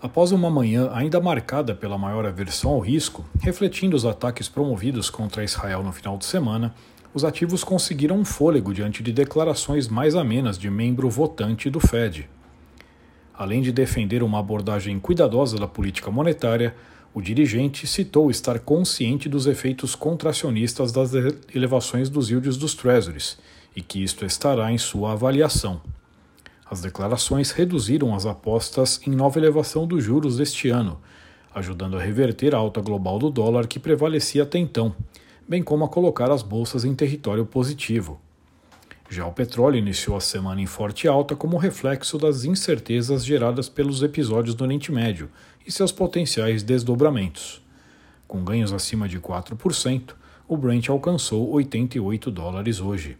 Após 0.00 0.30
uma 0.30 0.50
manhã 0.50 0.90
ainda 0.92 1.18
marcada 1.20 1.74
pela 1.74 1.96
maior 1.96 2.26
aversão 2.26 2.70
ao 2.70 2.80
risco, 2.80 3.24
refletindo 3.40 3.96
os 3.96 4.04
ataques 4.04 4.46
promovidos 4.46 5.08
contra 5.08 5.42
Israel 5.42 5.82
no 5.82 5.90
final 5.90 6.18
de 6.18 6.26
semana, 6.26 6.74
os 7.14 7.24
ativos 7.24 7.64
conseguiram 7.64 8.18
um 8.18 8.24
fôlego 8.24 8.74
diante 8.74 9.02
de 9.02 9.10
declarações 9.10 9.88
mais 9.88 10.14
amenas 10.14 10.58
de 10.58 10.68
membro 10.68 11.08
votante 11.08 11.70
do 11.70 11.80
Fed. 11.80 12.28
Além 13.32 13.62
de 13.62 13.72
defender 13.72 14.22
uma 14.22 14.38
abordagem 14.38 14.98
cuidadosa 15.00 15.58
da 15.58 15.66
política 15.66 16.10
monetária, 16.10 16.74
o 17.14 17.22
dirigente 17.22 17.86
citou 17.86 18.30
estar 18.30 18.58
consciente 18.58 19.30
dos 19.30 19.46
efeitos 19.46 19.94
contracionistas 19.94 20.92
das 20.92 21.12
elevações 21.54 22.10
dos 22.10 22.28
yields 22.28 22.58
dos 22.58 22.74
Treasuries 22.74 23.38
e 23.74 23.80
que 23.80 24.04
isto 24.04 24.26
estará 24.26 24.70
em 24.70 24.76
sua 24.76 25.12
avaliação. 25.12 25.80
As 26.68 26.80
declarações 26.80 27.52
reduziram 27.52 28.14
as 28.14 28.26
apostas 28.26 29.00
em 29.06 29.10
nova 29.10 29.38
elevação 29.38 29.86
dos 29.86 30.02
juros 30.02 30.36
deste 30.36 30.68
ano, 30.68 30.98
ajudando 31.54 31.96
a 31.96 32.02
reverter 32.02 32.54
a 32.54 32.58
alta 32.58 32.80
global 32.80 33.18
do 33.18 33.30
dólar 33.30 33.68
que 33.68 33.78
prevalecia 33.78 34.42
até 34.42 34.58
então, 34.58 34.94
bem 35.48 35.62
como 35.62 35.84
a 35.84 35.88
colocar 35.88 36.30
as 36.30 36.42
bolsas 36.42 36.84
em 36.84 36.94
território 36.94 37.46
positivo. 37.46 38.20
Já 39.08 39.24
o 39.24 39.32
petróleo 39.32 39.78
iniciou 39.78 40.16
a 40.16 40.20
semana 40.20 40.60
em 40.60 40.66
forte 40.66 41.06
alta 41.06 41.36
como 41.36 41.56
reflexo 41.56 42.18
das 42.18 42.44
incertezas 42.44 43.24
geradas 43.24 43.68
pelos 43.68 44.02
episódios 44.02 44.56
do 44.56 44.64
Oriente 44.64 44.90
Médio 44.90 45.30
e 45.64 45.70
seus 45.70 45.92
potenciais 45.92 46.64
desdobramentos. 46.64 47.62
Com 48.26 48.42
ganhos 48.42 48.72
acima 48.72 49.08
de 49.08 49.20
4%, 49.20 50.14
o 50.48 50.56
Brent 50.56 50.88
alcançou 50.88 51.48
88 51.50 52.28
dólares 52.32 52.80
hoje. 52.80 53.16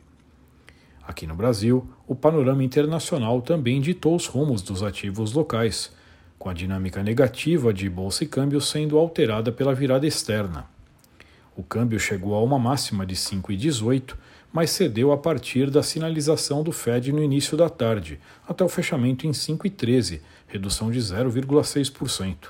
Aqui 1.06 1.24
no 1.26 1.36
Brasil, 1.36 1.88
o 2.06 2.16
panorama 2.16 2.64
internacional 2.64 3.40
também 3.40 3.80
ditou 3.80 4.16
os 4.16 4.26
rumos 4.26 4.60
dos 4.60 4.82
ativos 4.82 5.32
locais, 5.32 5.92
com 6.36 6.50
a 6.50 6.52
dinâmica 6.52 7.02
negativa 7.02 7.72
de 7.72 7.88
bolsa 7.88 8.24
e 8.24 8.26
câmbio 8.26 8.60
sendo 8.60 8.98
alterada 8.98 9.52
pela 9.52 9.72
virada 9.72 10.06
externa. 10.06 10.66
O 11.56 11.62
câmbio 11.62 11.98
chegou 12.00 12.34
a 12.34 12.42
uma 12.42 12.58
máxima 12.58 13.06
de 13.06 13.14
5,18, 13.14 14.14
mas 14.52 14.70
cedeu 14.70 15.12
a 15.12 15.16
partir 15.16 15.70
da 15.70 15.82
sinalização 15.82 16.62
do 16.62 16.72
Fed 16.72 17.12
no 17.12 17.22
início 17.22 17.56
da 17.56 17.70
tarde, 17.70 18.18
até 18.46 18.64
o 18.64 18.68
fechamento 18.68 19.26
em 19.26 19.30
5,13, 19.30 20.20
redução 20.48 20.90
de 20.90 20.98
0,6%. 20.98 22.48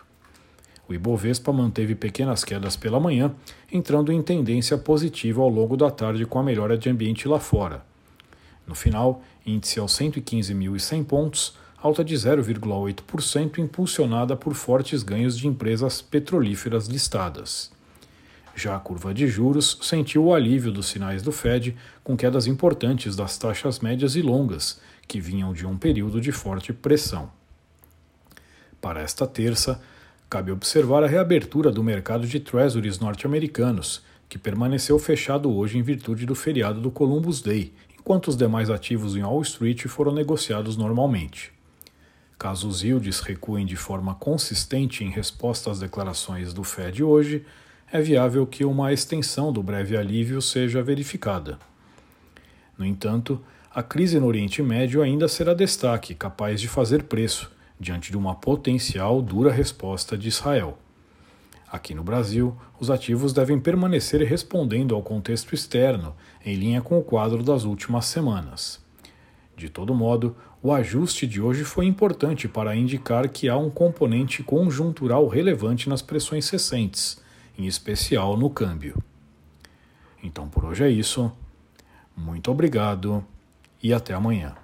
O 0.88 0.94
Ibovespa 0.94 1.52
manteve 1.52 1.94
pequenas 1.94 2.42
quedas 2.42 2.76
pela 2.76 2.98
manhã, 2.98 3.34
entrando 3.70 4.12
em 4.12 4.22
tendência 4.22 4.78
positiva 4.78 5.42
ao 5.42 5.48
longo 5.48 5.76
da 5.76 5.90
tarde 5.90 6.24
com 6.24 6.38
a 6.38 6.42
melhora 6.42 6.78
de 6.78 6.88
ambiente 6.88 7.28
lá 7.28 7.38
fora. 7.38 7.84
No 8.66 8.74
final, 8.74 9.22
índice 9.44 9.78
aos 9.78 9.92
115.100 9.92 11.04
pontos, 11.04 11.56
alta 11.76 12.04
de 12.04 12.14
0,8%, 12.14 13.58
impulsionada 13.58 14.36
por 14.36 14.54
fortes 14.54 15.02
ganhos 15.02 15.38
de 15.38 15.46
empresas 15.46 16.02
petrolíferas 16.02 16.86
listadas. 16.86 17.70
Já 18.54 18.74
a 18.74 18.80
curva 18.80 19.12
de 19.12 19.28
juros 19.28 19.78
sentiu 19.82 20.24
o 20.24 20.34
alívio 20.34 20.72
dos 20.72 20.86
sinais 20.86 21.22
do 21.22 21.30
Fed, 21.30 21.76
com 22.02 22.16
quedas 22.16 22.46
importantes 22.46 23.14
das 23.14 23.36
taxas 23.36 23.80
médias 23.80 24.16
e 24.16 24.22
longas, 24.22 24.80
que 25.06 25.20
vinham 25.20 25.52
de 25.52 25.66
um 25.66 25.76
período 25.76 26.20
de 26.20 26.32
forte 26.32 26.72
pressão. 26.72 27.30
Para 28.80 29.02
esta 29.02 29.26
terça, 29.26 29.80
cabe 30.28 30.50
observar 30.50 31.04
a 31.04 31.06
reabertura 31.06 31.70
do 31.70 31.84
mercado 31.84 32.26
de 32.26 32.40
treasuries 32.40 32.98
norte-americanos, 32.98 34.02
que 34.28 34.38
permaneceu 34.38 34.98
fechado 34.98 35.54
hoje 35.54 35.78
em 35.78 35.82
virtude 35.82 36.26
do 36.26 36.34
feriado 36.34 36.80
do 36.80 36.90
Columbus 36.90 37.40
Day 37.40 37.72
enquanto 38.06 38.28
os 38.28 38.36
demais 38.36 38.70
ativos 38.70 39.16
em 39.16 39.24
Wall 39.24 39.42
Street 39.42 39.84
foram 39.88 40.12
negociados 40.12 40.76
normalmente. 40.76 41.52
Caso 42.38 42.68
os 42.68 42.84
yields 42.84 43.18
recuem 43.18 43.66
de 43.66 43.74
forma 43.74 44.14
consistente 44.14 45.02
em 45.02 45.10
resposta 45.10 45.72
às 45.72 45.80
declarações 45.80 46.52
do 46.52 46.62
Fed 46.62 47.02
hoje, 47.02 47.44
é 47.90 48.00
viável 48.00 48.46
que 48.46 48.64
uma 48.64 48.92
extensão 48.92 49.52
do 49.52 49.60
breve 49.60 49.96
alívio 49.96 50.40
seja 50.40 50.84
verificada. 50.84 51.58
No 52.78 52.86
entanto, 52.86 53.42
a 53.74 53.82
crise 53.82 54.20
no 54.20 54.26
Oriente 54.26 54.62
Médio 54.62 55.02
ainda 55.02 55.26
será 55.26 55.52
destaque 55.52 56.14
capaz 56.14 56.60
de 56.60 56.68
fazer 56.68 57.02
preço 57.02 57.50
diante 57.80 58.12
de 58.12 58.16
uma 58.16 58.36
potencial 58.36 59.20
dura 59.20 59.50
resposta 59.50 60.16
de 60.16 60.28
Israel. 60.28 60.78
Aqui 61.76 61.94
no 61.94 62.02
Brasil, 62.02 62.56
os 62.80 62.90
ativos 62.90 63.34
devem 63.34 63.60
permanecer 63.60 64.26
respondendo 64.26 64.94
ao 64.94 65.02
contexto 65.02 65.54
externo, 65.54 66.16
em 66.42 66.56
linha 66.56 66.80
com 66.80 66.98
o 66.98 67.02
quadro 67.02 67.42
das 67.42 67.64
últimas 67.64 68.06
semanas. 68.06 68.82
De 69.54 69.68
todo 69.68 69.94
modo, 69.94 70.34
o 70.62 70.72
ajuste 70.72 71.26
de 71.26 71.38
hoje 71.38 71.64
foi 71.64 71.84
importante 71.84 72.48
para 72.48 72.74
indicar 72.74 73.28
que 73.28 73.46
há 73.46 73.58
um 73.58 73.68
componente 73.68 74.42
conjuntural 74.42 75.28
relevante 75.28 75.86
nas 75.86 76.00
pressões 76.00 76.48
recentes, 76.48 77.20
em 77.58 77.66
especial 77.66 78.38
no 78.38 78.48
câmbio. 78.48 78.96
Então 80.22 80.48
por 80.48 80.64
hoje 80.64 80.82
é 80.82 80.88
isso. 80.88 81.30
Muito 82.16 82.50
obrigado 82.50 83.22
e 83.82 83.92
até 83.92 84.14
amanhã. 84.14 84.54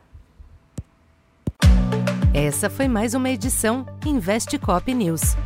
Essa 2.32 2.70
foi 2.70 2.88
mais 2.88 3.12
uma 3.12 3.28
edição 3.28 3.84
Investe 4.06 4.58
Cop 4.58 4.94
News. 4.94 5.36